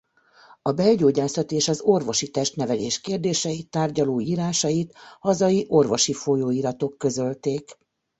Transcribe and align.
A 0.61 0.71
belgyógyászat 0.71 1.51
és 1.51 1.67
az 1.67 1.81
orvosi 1.81 2.31
testnevelés 2.31 3.01
kérdéseit 3.01 3.69
tárgyaló 3.69 4.21
írásait 4.21 4.93
hazai 5.19 5.65
orvosi 5.67 6.13
folyóiratok 6.13 6.97
közölték. 6.97 7.77